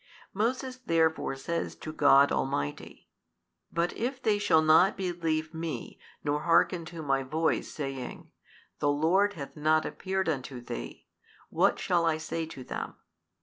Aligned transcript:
Moses 0.33 0.77
therefore 0.77 1.35
says 1.35 1.75
to 1.75 1.93
God 1.93 2.31
Almighty, 2.31 3.07
But 3.71 3.95
if 3.95 4.19
they 4.19 4.39
shall 4.39 4.63
not 4.63 4.97
believe 4.97 5.53
me 5.53 5.99
nor 6.23 6.39
hearken 6.41 6.85
to 6.85 7.03
my 7.03 7.21
voice, 7.21 7.67
saying, 7.71 8.31
The 8.79 8.89
Lord 8.89 9.33
hath 9.33 9.55
not 9.55 9.85
appeared 9.85 10.27
unto 10.27 10.59
thee, 10.59 11.05
what 11.51 11.77
shall 11.77 12.03
I 12.07 12.17
say 12.17 12.47
to 12.47 12.63
them? 12.63 12.95